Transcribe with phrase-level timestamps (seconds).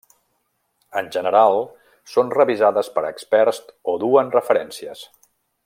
[1.01, 1.59] En general
[2.13, 3.61] són revisades per experts
[3.95, 5.05] o duen referències.